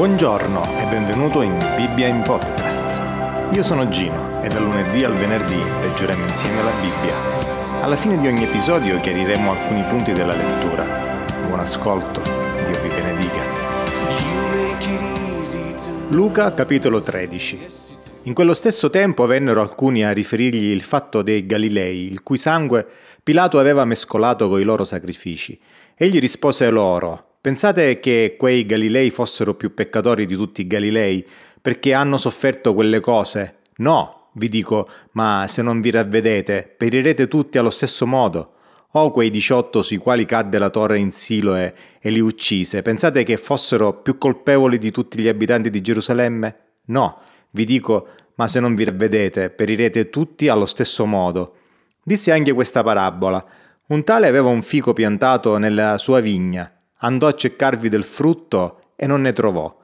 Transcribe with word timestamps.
Buongiorno 0.00 0.62
e 0.78 0.86
benvenuto 0.86 1.42
in 1.42 1.58
Bibbia 1.76 2.06
in 2.06 2.22
Podcast. 2.22 3.54
Io 3.54 3.62
sono 3.62 3.86
Gino 3.90 4.42
e 4.42 4.48
dal 4.48 4.62
lunedì 4.62 5.04
al 5.04 5.12
venerdì 5.12 5.58
leggeremo 5.58 6.26
insieme 6.26 6.62
la 6.62 6.70
Bibbia. 6.80 7.82
Alla 7.82 7.96
fine 7.96 8.18
di 8.18 8.26
ogni 8.26 8.44
episodio 8.44 8.98
chiariremo 8.98 9.50
alcuni 9.50 9.82
punti 9.82 10.12
della 10.12 10.34
lettura. 10.34 10.84
Buon 11.46 11.60
ascolto, 11.60 12.22
Dio 12.22 12.80
vi 12.80 12.88
benedica. 12.88 13.42
Luca 16.08 16.54
capitolo 16.54 17.02
13 17.02 17.66
In 18.22 18.32
quello 18.32 18.54
stesso 18.54 18.88
tempo 18.88 19.26
vennero 19.26 19.60
alcuni 19.60 20.02
a 20.02 20.12
riferirgli 20.12 20.70
il 20.70 20.80
fatto 20.80 21.20
dei 21.20 21.44
Galilei, 21.44 22.10
il 22.10 22.22
cui 22.22 22.38
sangue 22.38 22.86
Pilato 23.22 23.58
aveva 23.58 23.84
mescolato 23.84 24.48
coi 24.48 24.62
loro 24.62 24.86
sacrifici. 24.86 25.60
Egli 25.94 26.18
rispose 26.18 26.70
loro, 26.70 27.29
Pensate 27.42 28.00
che 28.00 28.34
quei 28.38 28.66
Galilei 28.66 29.08
fossero 29.08 29.54
più 29.54 29.72
peccatori 29.72 30.26
di 30.26 30.36
tutti 30.36 30.60
i 30.60 30.66
Galilei 30.66 31.26
perché 31.58 31.94
hanno 31.94 32.18
sofferto 32.18 32.74
quelle 32.74 33.00
cose? 33.00 33.60
No, 33.76 34.28
vi 34.34 34.50
dico, 34.50 34.86
ma 35.12 35.46
se 35.48 35.62
non 35.62 35.80
vi 35.80 35.90
ravvedete, 35.90 36.74
perirete 36.76 37.28
tutti 37.28 37.56
allo 37.56 37.70
stesso 37.70 38.06
modo. 38.06 38.56
O 38.90 39.10
quei 39.10 39.30
diciotto 39.30 39.80
sui 39.80 39.96
quali 39.96 40.26
cadde 40.26 40.58
la 40.58 40.68
torre 40.68 40.98
in 40.98 41.12
Siloe 41.12 41.74
e 41.98 42.10
li 42.10 42.20
uccise, 42.20 42.82
pensate 42.82 43.22
che 43.22 43.38
fossero 43.38 43.94
più 43.94 44.18
colpevoli 44.18 44.76
di 44.76 44.90
tutti 44.90 45.18
gli 45.18 45.28
abitanti 45.28 45.70
di 45.70 45.80
Gerusalemme? 45.80 46.56
No, 46.88 47.20
vi 47.52 47.64
dico, 47.64 48.08
ma 48.34 48.48
se 48.48 48.60
non 48.60 48.74
vi 48.74 48.84
ravvedete, 48.84 49.48
perirete 49.48 50.10
tutti 50.10 50.48
allo 50.48 50.66
stesso 50.66 51.06
modo. 51.06 51.54
Disse 52.02 52.32
anche 52.32 52.52
questa 52.52 52.82
parabola. 52.82 53.42
Un 53.86 54.04
tale 54.04 54.28
aveva 54.28 54.50
un 54.50 54.60
fico 54.60 54.92
piantato 54.92 55.56
nella 55.56 55.96
sua 55.96 56.20
vigna 56.20 56.70
andò 57.00 57.26
a 57.26 57.34
cercarvi 57.34 57.88
del 57.88 58.04
frutto 58.04 58.80
e 58.96 59.06
non 59.06 59.20
ne 59.22 59.32
trovò. 59.32 59.76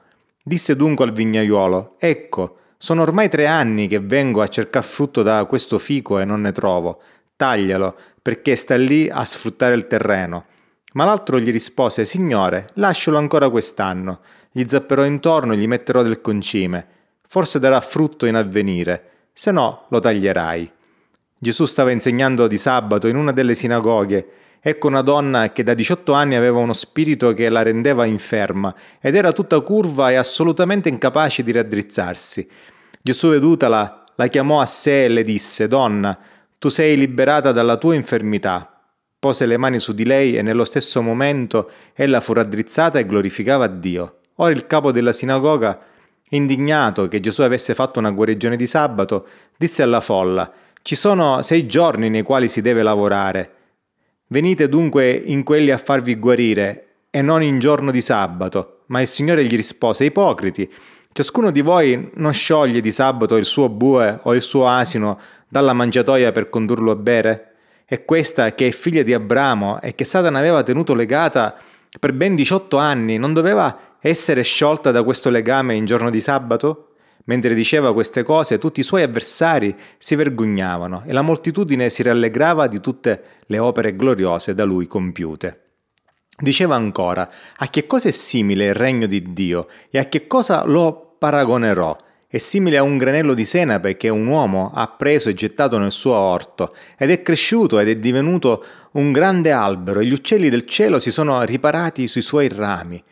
Disse 0.43 0.75
dunque 0.75 1.05
al 1.05 1.11
vignaiuolo, 1.11 1.95
Ecco, 1.97 2.57
sono 2.77 3.01
ormai 3.01 3.27
tre 3.29 3.47
anni 3.47 3.87
che 3.87 3.99
vengo 3.99 4.41
a 4.41 4.47
cercar 4.47 4.83
frutto 4.83 5.23
da 5.23 5.45
questo 5.45 5.79
fico 5.79 6.19
e 6.19 6.25
non 6.25 6.41
ne 6.41 6.51
trovo. 6.51 7.01
Taglialo, 7.35 7.95
perché 8.21 8.55
sta 8.55 8.75
lì 8.75 9.09
a 9.09 9.25
sfruttare 9.25 9.75
il 9.75 9.87
terreno. 9.87 10.45
Ma 10.93 11.05
l'altro 11.05 11.39
gli 11.39 11.51
rispose, 11.51 12.05
Signore, 12.05 12.69
lascialo 12.73 13.17
ancora 13.17 13.49
quest'anno. 13.49 14.19
Gli 14.51 14.63
zapperò 14.65 15.05
intorno 15.05 15.53
e 15.53 15.57
gli 15.57 15.67
metterò 15.67 16.01
del 16.01 16.21
concime. 16.21 16.87
Forse 17.27 17.59
darà 17.59 17.81
frutto 17.81 18.25
in 18.25 18.35
avvenire, 18.35 19.29
se 19.33 19.51
no 19.51 19.85
lo 19.89 19.99
taglierai. 19.99 20.71
Gesù 21.37 21.65
stava 21.65 21.91
insegnando 21.91 22.47
di 22.47 22.57
sabato 22.57 23.07
in 23.07 23.15
una 23.15 23.31
delle 23.31 23.53
sinagoghe 23.53 24.27
Ecco 24.59 24.87
una 24.87 25.01
donna 25.01 25.51
che 25.51 25.63
da 25.63 25.73
18 25.73 26.11
anni 26.13 26.35
aveva 26.35 26.59
uno 26.59 26.73
spirito 26.73 27.33
che 27.33 27.47
la 27.47 27.61
rendeva 27.61 28.05
inferma 28.05 28.75
ed 28.99 29.15
era 29.15 29.31
tutta 29.31 29.59
curva 29.61 30.11
e 30.11 30.15
assolutamente 30.15 30.89
incapace 30.89 31.43
di 31.43 31.51
raddrizzarsi. 31.51 32.45
Gesù 33.01 33.29
vedutala, 33.29 34.03
la 34.15 34.27
chiamò 34.27 34.59
a 34.59 34.65
sé 34.65 35.05
e 35.05 35.07
le 35.07 35.23
disse, 35.23 35.67
Donna, 35.67 36.17
tu 36.57 36.69
sei 36.69 36.97
liberata 36.97 37.51
dalla 37.51 37.77
tua 37.77 37.95
infermità. 37.95 38.81
Pose 39.19 39.45
le 39.45 39.57
mani 39.57 39.79
su 39.79 39.93
di 39.93 40.05
lei 40.05 40.35
e 40.35 40.41
nello 40.41 40.65
stesso 40.65 41.01
momento 41.01 41.69
ella 41.93 42.19
fu 42.19 42.33
raddrizzata 42.33 42.99
e 42.99 43.05
glorificava 43.05 43.67
Dio. 43.67 44.19
Ora 44.35 44.51
il 44.51 44.67
capo 44.67 44.91
della 44.91 45.13
sinagoga, 45.13 45.79
indignato 46.31 47.07
che 47.07 47.19
Gesù 47.19 47.41
avesse 47.43 47.73
fatto 47.73 47.99
una 47.99 48.11
guarigione 48.11 48.57
di 48.57 48.67
sabato, 48.67 49.27
disse 49.55 49.81
alla 49.81 50.01
folla, 50.01 50.51
Ci 50.87 50.95
sono 50.95 51.41
sei 51.41 51.65
giorni 51.65 52.09
nei 52.09 52.23
quali 52.23 52.47
si 52.47 52.61
deve 52.61 52.81
lavorare 52.81 53.51
Venite 54.27 54.69
dunque 54.69 55.11
in 55.11 55.43
quelli 55.43 55.71
a 55.71 55.77
farvi 55.77 56.15
guarire, 56.15 56.99
e 57.09 57.21
non 57.21 57.43
in 57.43 57.59
giorno 57.59 57.91
di 57.91 57.99
sabato. 57.99 58.83
Ma 58.85 59.01
il 59.01 59.07
Signore 59.09 59.43
gli 59.43 59.57
rispose, 59.57 60.05
ipocriti, 60.05 60.71
ciascuno 61.11 61.51
di 61.51 61.59
voi 61.59 62.11
non 62.13 62.31
scioglie 62.31 62.79
di 62.79 62.93
sabato 62.93 63.35
il 63.35 63.43
suo 63.43 63.67
bue 63.67 64.17
o 64.23 64.33
il 64.33 64.41
suo 64.41 64.65
asino 64.65 65.19
dalla 65.49 65.73
mangiatoia 65.73 66.31
per 66.31 66.47
condurlo 66.47 66.91
a 66.91 66.95
bere? 66.95 67.55
E 67.85 68.05
questa, 68.05 68.55
che 68.55 68.67
è 68.67 68.71
figlia 68.71 69.03
di 69.03 69.13
Abramo 69.13 69.81
e 69.81 69.93
che 69.93 70.05
Satana 70.05 70.39
aveva 70.39 70.63
tenuto 70.63 70.93
legata 70.93 71.53
per 71.99 72.13
ben 72.13 72.33
18 72.33 72.77
anni, 72.77 73.17
non 73.17 73.33
doveva 73.33 73.97
essere 73.99 74.41
sciolta 74.41 74.91
da 74.91 75.03
questo 75.03 75.29
legame 75.29 75.75
in 75.75 75.83
giorno 75.83 76.09
di 76.09 76.21
sabato? 76.21 76.86
Mentre 77.27 77.53
diceva 77.53 77.93
queste 77.93 78.23
cose, 78.23 78.57
tutti 78.57 78.79
i 78.79 78.83
suoi 78.83 79.03
avversari 79.03 79.75
si 79.97 80.15
vergognavano 80.15 81.03
e 81.05 81.11
la 81.11 81.21
moltitudine 81.21 81.89
si 81.89 82.01
rallegrava 82.01 82.67
di 82.67 82.79
tutte 82.79 83.23
le 83.47 83.59
opere 83.59 83.95
gloriose 83.95 84.53
da 84.53 84.63
lui 84.63 84.87
compiute. 84.87 85.61
Diceva 86.39 86.75
ancora, 86.75 87.29
a 87.57 87.67
che 87.67 87.85
cosa 87.85 88.07
è 88.07 88.11
simile 88.11 88.65
il 88.65 88.73
regno 88.73 89.07
di 89.07 89.33
Dio 89.33 89.67
e 89.89 89.99
a 89.99 90.05
che 90.05 90.25
cosa 90.27 90.63
lo 90.65 91.15
paragonerò? 91.17 91.97
È 92.29 92.37
simile 92.37 92.77
a 92.77 92.83
un 92.83 92.97
granello 92.97 93.33
di 93.33 93.43
senape 93.43 93.97
che 93.97 94.07
un 94.09 94.27
uomo 94.27 94.71
ha 94.73 94.87
preso 94.87 95.29
e 95.29 95.33
gettato 95.33 95.77
nel 95.77 95.91
suo 95.91 96.13
orto, 96.13 96.75
ed 96.97 97.09
è 97.09 97.21
cresciuto 97.21 97.79
ed 97.79 97.89
è 97.89 97.95
divenuto 97.95 98.63
un 98.91 99.11
grande 99.11 99.51
albero, 99.51 99.99
e 99.99 100.05
gli 100.05 100.13
uccelli 100.13 100.49
del 100.49 100.65
cielo 100.65 100.99
si 100.99 101.11
sono 101.11 101.41
riparati 101.43 102.07
sui 102.07 102.21
suoi 102.21 102.47
rami. 102.49 103.03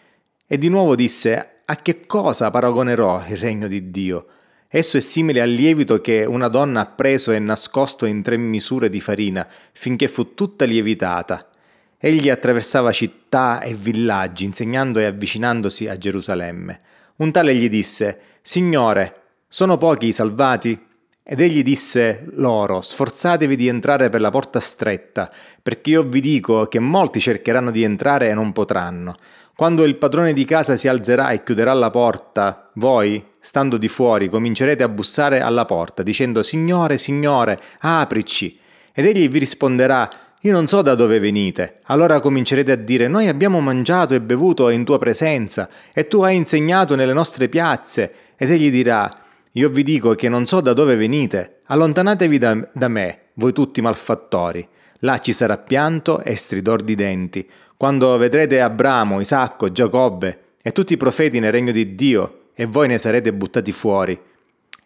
E 0.45 0.57
di 0.57 0.69
nuovo 0.69 0.95
disse, 0.95 1.54
a 1.67 1.75
che 1.77 2.05
cosa 2.05 2.51
paragonerò 2.51 3.23
il 3.27 3.37
regno 3.37 3.67
di 3.67 3.89
Dio? 3.89 4.27
Esso 4.67 4.97
è 4.97 4.99
simile 4.99 5.41
al 5.41 5.49
lievito 5.49 5.99
che 5.99 6.23
una 6.25 6.47
donna 6.47 6.81
ha 6.81 6.85
preso 6.85 7.31
e 7.31 7.39
nascosto 7.39 8.05
in 8.05 8.21
tre 8.21 8.37
misure 8.37 8.89
di 8.89 8.99
farina, 9.01 9.47
finché 9.71 10.07
fu 10.07 10.35
tutta 10.35 10.65
lievitata. 10.65 11.49
Egli 11.97 12.29
attraversava 12.29 12.91
città 12.91 13.61
e 13.61 13.73
villaggi, 13.73 14.43
insegnando 14.43 14.99
e 14.99 15.05
avvicinandosi 15.05 15.87
a 15.87 15.97
Gerusalemme. 15.97 16.81
Un 17.17 17.31
tale 17.31 17.55
gli 17.55 17.69
disse, 17.69 18.19
Signore, 18.41 19.21
sono 19.47 19.77
pochi 19.77 20.07
i 20.07 20.11
salvati? 20.11 20.79
Ed 21.23 21.39
egli 21.39 21.63
disse 21.63 22.25
loro, 22.33 22.81
sforzatevi 22.81 23.55
di 23.55 23.67
entrare 23.67 24.09
per 24.09 24.21
la 24.21 24.29
porta 24.29 24.59
stretta, 24.59 25.31
perché 25.63 25.89
io 25.89 26.03
vi 26.03 26.19
dico 26.19 26.67
che 26.67 26.77
molti 26.77 27.19
cercheranno 27.19 27.71
di 27.71 27.81
entrare 27.81 28.29
e 28.29 28.35
non 28.35 28.51
potranno. 28.51 29.15
Quando 29.55 29.85
il 29.85 29.95
padrone 29.95 30.33
di 30.33 30.43
casa 30.43 30.75
si 30.75 30.89
alzerà 30.89 31.29
e 31.29 31.41
chiuderà 31.41 31.71
la 31.71 31.89
porta, 31.89 32.71
voi, 32.73 33.23
stando 33.39 33.77
di 33.77 33.87
fuori, 33.87 34.27
comincerete 34.27 34.83
a 34.83 34.89
bussare 34.89 35.39
alla 35.39 35.63
porta, 35.63 36.03
dicendo 36.03 36.43
Signore, 36.43 36.97
Signore, 36.97 37.57
aprici. 37.79 38.59
Ed 38.91 39.05
egli 39.05 39.29
vi 39.29 39.39
risponderà 39.39 40.09
Io 40.41 40.51
non 40.51 40.67
so 40.67 40.81
da 40.81 40.93
dove 40.93 41.19
venite. 41.19 41.79
Allora 41.83 42.19
comincerete 42.19 42.73
a 42.73 42.75
dire 42.75 43.07
Noi 43.07 43.29
abbiamo 43.29 43.61
mangiato 43.61 44.13
e 44.13 44.19
bevuto 44.19 44.67
in 44.67 44.83
tua 44.83 44.99
presenza, 44.99 45.69
e 45.93 46.05
tu 46.09 46.19
hai 46.19 46.35
insegnato 46.35 46.95
nelle 46.95 47.13
nostre 47.13 47.47
piazze. 47.47 48.13
Ed 48.35 48.51
egli 48.51 48.69
dirà 48.69 49.09
Io 49.53 49.69
vi 49.69 49.83
dico 49.83 50.15
che 50.15 50.27
non 50.27 50.45
so 50.45 50.59
da 50.59 50.73
dove 50.73 50.97
venite. 50.97 51.61
Allontanatevi 51.67 52.37
da, 52.37 52.67
da 52.73 52.89
me, 52.89 53.19
voi 53.35 53.53
tutti 53.53 53.79
malfattori. 53.79 54.67
Là 55.05 55.19
ci 55.19 55.33
sarà 55.33 55.59
pianto 55.59 56.23
e 56.23 56.35
stridor 56.35 56.81
di 56.81 56.95
denti 56.95 57.47
quando 57.77 58.17
vedrete 58.17 58.59
Abramo, 58.59 59.19
Isacco, 59.19 59.71
Giacobbe 59.71 60.39
e 60.63 60.71
tutti 60.71 60.93
i 60.93 60.97
profeti 60.97 61.37
nel 61.39 61.51
regno 61.51 61.71
di 61.71 61.93
Dio, 61.93 62.39
e 62.55 62.65
voi 62.65 62.87
ne 62.87 62.97
sarete 62.97 63.31
buttati 63.31 63.71
fuori. 63.71 64.19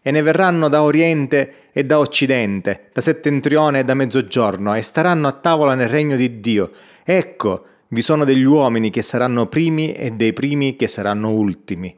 E 0.02 0.12
ne 0.12 0.22
verranno 0.22 0.68
da 0.68 0.84
oriente 0.84 1.70
e 1.72 1.86
da 1.86 2.00
occidente, 2.00 2.90
da 2.92 3.00
settentrione 3.00 3.80
e 3.80 3.84
da 3.86 3.94
mezzogiorno, 3.94 4.76
e 4.76 4.82
staranno 4.82 5.30
a 5.30 5.32
tavola 5.32 5.74
nel 5.74 5.88
regno 5.88 6.18
di 6.18 6.42
Dio. 6.42 6.72
Ecco, 7.04 7.66
vi 7.90 8.02
sono 8.02 8.26
degli 8.26 8.44
uomini 8.44 8.90
che 8.90 9.04
saranno 9.04 9.46
primi 9.46 9.94
e 9.94 10.12
dei 10.12 10.34
primi 10.34 10.76
che 10.76 10.88
saranno 10.88 11.32
ultimi. 11.32 11.96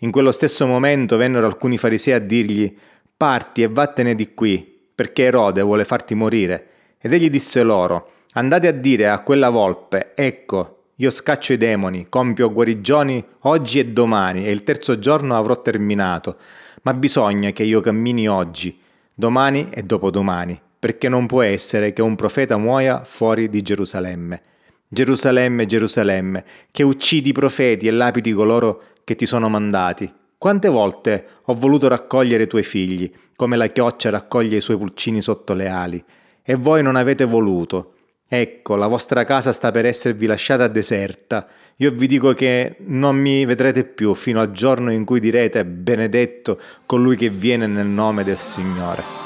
In 0.00 0.12
quello 0.12 0.30
stesso 0.30 0.66
momento 0.68 1.16
vennero 1.16 1.46
alcuni 1.46 1.78
farisei 1.78 2.14
a 2.14 2.20
dirgli, 2.20 2.72
Parti 3.16 3.62
e 3.62 3.68
vattene 3.68 4.14
di 4.14 4.34
qui, 4.34 4.78
perché 4.94 5.24
Erode 5.24 5.62
vuole 5.62 5.84
farti 5.84 6.14
morire. 6.14 6.66
Ed 6.98 7.12
egli 7.12 7.30
disse 7.30 7.62
loro, 7.62 8.10
Andate 8.36 8.68
a 8.68 8.72
dire 8.72 9.08
a 9.08 9.20
quella 9.20 9.48
volpe, 9.48 10.12
ecco, 10.14 10.76
io 10.96 11.10
scaccio 11.10 11.54
i 11.54 11.56
demoni, 11.56 12.06
compio 12.08 12.52
guarigioni 12.52 13.24
oggi 13.40 13.78
e 13.78 13.86
domani 13.86 14.46
e 14.46 14.50
il 14.50 14.62
terzo 14.62 14.98
giorno 14.98 15.36
avrò 15.36 15.60
terminato, 15.60 16.36
ma 16.82 16.92
bisogna 16.92 17.50
che 17.50 17.62
io 17.62 17.80
cammini 17.80 18.28
oggi, 18.28 18.78
domani 19.14 19.68
e 19.70 19.82
dopodomani, 19.82 20.60
perché 20.78 21.08
non 21.08 21.26
può 21.26 21.40
essere 21.42 21.92
che 21.92 22.02
un 22.02 22.14
profeta 22.14 22.58
muoia 22.58 23.04
fuori 23.04 23.48
di 23.48 23.62
Gerusalemme. 23.62 24.42
Gerusalemme, 24.88 25.66
Gerusalemme, 25.66 26.44
che 26.70 26.82
uccidi 26.82 27.30
i 27.30 27.32
profeti 27.32 27.86
e 27.86 27.90
lapidi 27.90 28.32
coloro 28.32 28.82
che 29.04 29.16
ti 29.16 29.26
sono 29.26 29.48
mandati. 29.48 30.12
Quante 30.38 30.68
volte 30.68 31.26
ho 31.44 31.54
voluto 31.54 31.88
raccogliere 31.88 32.42
i 32.42 32.48
tuoi 32.48 32.62
figli, 32.62 33.10
come 33.34 33.56
la 33.56 33.68
chioccia 33.68 34.10
raccoglie 34.10 34.58
i 34.58 34.60
suoi 34.60 34.76
pulcini 34.76 35.22
sotto 35.22 35.54
le 35.54 35.68
ali, 35.68 36.04
e 36.46 36.54
voi 36.54 36.80
non 36.82 36.94
avete 36.94 37.24
voluto. 37.24 37.94
Ecco, 38.28 38.76
la 38.76 38.86
vostra 38.86 39.24
casa 39.24 39.52
sta 39.52 39.72
per 39.72 39.84
esservi 39.84 40.26
lasciata 40.26 40.68
deserta. 40.68 41.46
Io 41.76 41.90
vi 41.90 42.06
dico 42.06 42.32
che 42.34 42.76
non 42.86 43.16
mi 43.16 43.44
vedrete 43.44 43.84
più 43.84 44.14
fino 44.14 44.40
al 44.40 44.52
giorno 44.52 44.92
in 44.92 45.04
cui 45.04 45.20
direte 45.20 45.64
benedetto 45.64 46.60
colui 46.86 47.16
che 47.16 47.30
viene 47.30 47.66
nel 47.66 47.86
nome 47.86 48.24
del 48.24 48.38
Signore. 48.38 49.25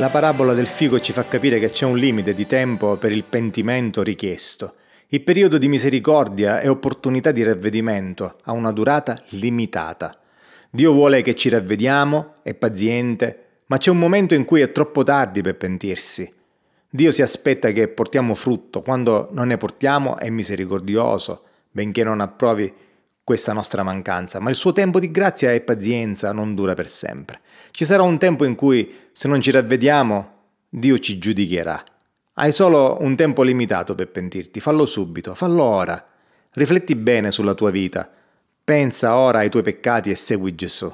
La 0.00 0.08
parabola 0.08 0.54
del 0.54 0.66
figo 0.66 0.98
ci 0.98 1.12
fa 1.12 1.26
capire 1.26 1.58
che 1.58 1.68
c'è 1.68 1.84
un 1.84 1.98
limite 1.98 2.32
di 2.32 2.46
tempo 2.46 2.96
per 2.96 3.12
il 3.12 3.22
pentimento 3.22 4.02
richiesto. 4.02 4.76
Il 5.08 5.20
periodo 5.20 5.58
di 5.58 5.68
misericordia 5.68 6.62
e 6.62 6.68
opportunità 6.68 7.32
di 7.32 7.42
ravvedimento 7.42 8.36
ha 8.44 8.52
una 8.52 8.72
durata 8.72 9.22
limitata. 9.32 10.18
Dio 10.70 10.94
vuole 10.94 11.20
che 11.20 11.34
ci 11.34 11.50
ravvediamo, 11.50 12.36
è 12.42 12.54
paziente, 12.54 13.44
ma 13.66 13.76
c'è 13.76 13.90
un 13.90 13.98
momento 13.98 14.32
in 14.34 14.46
cui 14.46 14.62
è 14.62 14.72
troppo 14.72 15.02
tardi 15.02 15.42
per 15.42 15.58
pentirsi. 15.58 16.32
Dio 16.88 17.12
si 17.12 17.20
aspetta 17.20 17.70
che 17.70 17.88
portiamo 17.88 18.34
frutto, 18.34 18.80
quando 18.80 19.28
non 19.32 19.48
ne 19.48 19.58
portiamo 19.58 20.16
è 20.16 20.30
misericordioso, 20.30 21.42
benché 21.70 22.02
non 22.04 22.22
approvi 22.22 22.72
questa 23.30 23.52
nostra 23.52 23.84
mancanza, 23.84 24.40
ma 24.40 24.48
il 24.48 24.56
suo 24.56 24.72
tempo 24.72 24.98
di 24.98 25.12
grazia 25.12 25.52
e 25.52 25.60
pazienza 25.60 26.32
non 26.32 26.56
dura 26.56 26.74
per 26.74 26.88
sempre. 26.88 27.38
Ci 27.70 27.84
sarà 27.84 28.02
un 28.02 28.18
tempo 28.18 28.44
in 28.44 28.56
cui, 28.56 28.92
se 29.12 29.28
non 29.28 29.40
ci 29.40 29.52
ravvediamo, 29.52 30.32
Dio 30.68 30.98
ci 30.98 31.16
giudicherà. 31.16 31.80
Hai 32.34 32.50
solo 32.50 32.96
un 33.02 33.14
tempo 33.14 33.44
limitato 33.44 33.94
per 33.94 34.08
pentirti, 34.08 34.58
fallo 34.58 34.84
subito, 34.84 35.36
fallo 35.36 35.62
ora. 35.62 36.04
Rifletti 36.50 36.96
bene 36.96 37.30
sulla 37.30 37.54
tua 37.54 37.70
vita, 37.70 38.10
pensa 38.64 39.14
ora 39.14 39.38
ai 39.38 39.48
tuoi 39.48 39.62
peccati 39.62 40.10
e 40.10 40.16
segui 40.16 40.56
Gesù. 40.56 40.92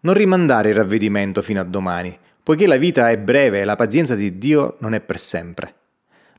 Non 0.00 0.12
rimandare 0.12 0.68
il 0.68 0.74
ravvedimento 0.74 1.40
fino 1.40 1.62
a 1.62 1.64
domani, 1.64 2.14
poiché 2.42 2.66
la 2.66 2.76
vita 2.76 3.08
è 3.08 3.16
breve 3.16 3.62
e 3.62 3.64
la 3.64 3.76
pazienza 3.76 4.14
di 4.14 4.36
Dio 4.36 4.76
non 4.80 4.92
è 4.92 5.00
per 5.00 5.18
sempre. 5.18 5.74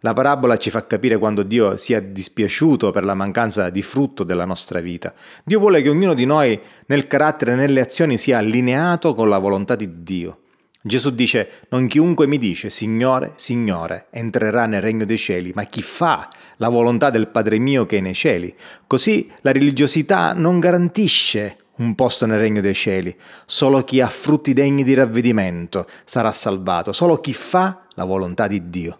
La 0.02 0.14
parabola 0.14 0.56
ci 0.56 0.70
fa 0.70 0.86
capire 0.88 1.18
quando 1.18 1.44
Dio 1.44 1.76
sia 1.76 2.00
dispiaciuto 2.00 2.92
per 2.92 3.04
la 3.04 3.16
mancanza 3.16 3.70
di 3.70 3.82
frutto 3.82 4.24
della 4.24 4.46
nostra 4.46 4.80
vita. 4.80 5.14
Dio 5.44 5.60
vuole 5.60 5.82
che 5.82 5.90
ognuno 5.90 6.14
di 6.14 6.26
noi 6.26 6.58
nel 6.86 7.06
carattere 7.06 7.52
e 7.52 7.56
nelle 7.56 7.82
azioni 7.82 8.18
sia 8.18 8.38
allineato 8.38 9.14
con 9.14 9.28
la 9.28 9.40
volontà 9.40 9.76
di 9.76 10.04
Dio. 10.04 10.40
Gesù 10.82 11.10
dice, 11.10 11.50
non 11.70 11.88
chiunque 11.88 12.26
mi 12.28 12.38
dice 12.38 12.70
Signore, 12.70 13.34
Signore, 13.36 14.08
entrerà 14.12 14.66
nel 14.66 14.82
regno 14.82 15.04
dei 15.04 15.18
cieli, 15.18 15.52
ma 15.54 15.66
chi 15.66 15.82
fa 15.82 16.30
la 16.56 16.70
volontà 16.70 17.10
del 17.10 17.28
Padre 17.28 17.60
mio 17.60 17.86
che 17.86 17.98
è 17.98 18.02
nei 18.02 18.14
cieli. 18.14 18.56
Così 18.88 19.30
la 19.42 19.52
religiosità 19.52 20.32
non 20.32 20.60
garantisce 20.60 21.58
un 21.80 21.96
posto 21.96 22.26
nel 22.26 22.40
regno 22.40 22.62
dei 22.62 22.74
cieli. 22.74 23.14
Solo 23.46 23.84
chi 23.84 24.00
ha 24.00 24.08
frutti 24.08 24.54
degni 24.54 24.86
di 24.86 24.94
ravvedimento 24.94 25.86
sarà 26.06 26.32
salvato, 26.32 26.94
solo 26.94 27.20
chi 27.20 27.34
fa 27.34 27.82
la 27.96 28.06
volontà 28.06 28.48
di 28.48 28.70
Dio. 28.70 29.00